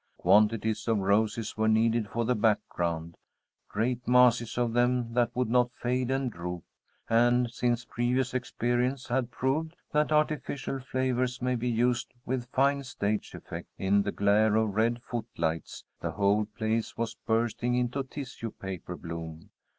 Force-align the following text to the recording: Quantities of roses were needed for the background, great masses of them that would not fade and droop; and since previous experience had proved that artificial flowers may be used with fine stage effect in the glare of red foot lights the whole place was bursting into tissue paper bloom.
Quantities 0.17 0.87
of 0.87 0.97
roses 0.97 1.55
were 1.55 1.67
needed 1.67 2.07
for 2.09 2.25
the 2.25 2.33
background, 2.33 3.17
great 3.69 4.07
masses 4.07 4.57
of 4.57 4.73
them 4.73 5.13
that 5.13 5.29
would 5.35 5.47
not 5.47 5.69
fade 5.75 6.09
and 6.09 6.31
droop; 6.31 6.63
and 7.07 7.51
since 7.51 7.85
previous 7.85 8.33
experience 8.33 9.09
had 9.09 9.29
proved 9.29 9.75
that 9.91 10.11
artificial 10.11 10.79
flowers 10.79 11.39
may 11.39 11.53
be 11.53 11.69
used 11.69 12.15
with 12.25 12.47
fine 12.49 12.83
stage 12.83 13.35
effect 13.35 13.67
in 13.77 14.01
the 14.01 14.11
glare 14.11 14.55
of 14.55 14.73
red 14.73 15.03
foot 15.03 15.27
lights 15.37 15.83
the 15.99 16.13
whole 16.13 16.45
place 16.45 16.97
was 16.97 17.13
bursting 17.27 17.75
into 17.75 18.01
tissue 18.03 18.49
paper 18.49 18.95
bloom. 18.95 19.51